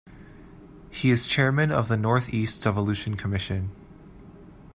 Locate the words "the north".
1.87-2.33